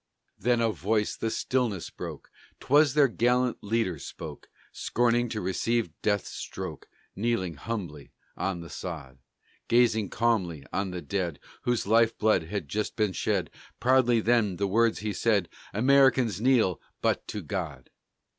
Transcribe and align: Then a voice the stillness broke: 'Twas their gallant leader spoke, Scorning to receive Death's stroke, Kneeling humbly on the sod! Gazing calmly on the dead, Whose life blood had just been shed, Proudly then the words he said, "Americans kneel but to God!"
Then 0.39 0.61
a 0.61 0.71
voice 0.71 1.15
the 1.15 1.29
stillness 1.29 1.91
broke: 1.91 2.31
'Twas 2.59 2.95
their 2.95 3.07
gallant 3.07 3.63
leader 3.63 3.99
spoke, 3.99 4.49
Scorning 4.71 5.29
to 5.29 5.39
receive 5.41 5.91
Death's 6.01 6.31
stroke, 6.31 6.87
Kneeling 7.15 7.53
humbly 7.53 8.09
on 8.35 8.61
the 8.61 8.69
sod! 8.71 9.19
Gazing 9.67 10.09
calmly 10.09 10.65
on 10.73 10.89
the 10.89 11.03
dead, 11.03 11.37
Whose 11.65 11.85
life 11.85 12.17
blood 12.17 12.45
had 12.45 12.67
just 12.67 12.95
been 12.95 13.13
shed, 13.13 13.51
Proudly 13.79 14.21
then 14.21 14.55
the 14.55 14.65
words 14.65 15.01
he 15.01 15.13
said, 15.13 15.47
"Americans 15.71 16.41
kneel 16.41 16.81
but 17.03 17.27
to 17.27 17.43
God!" 17.43 17.91